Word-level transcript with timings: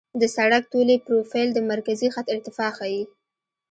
د 0.21 0.23
سړک 0.35 0.63
طولي 0.73 0.97
پروفیل 1.07 1.47
د 1.53 1.59
مرکزي 1.71 2.07
خط 2.15 2.25
ارتفاع 2.35 2.69
ښيي 2.77 3.03